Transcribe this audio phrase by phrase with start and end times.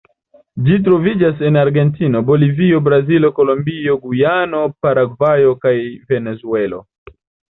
[0.67, 5.75] Ĝi troviĝas en Argentino, Bolivio, Brazilo, Kolombio, Gujano, Paragvajo, kaj
[6.15, 6.81] Venezuelo.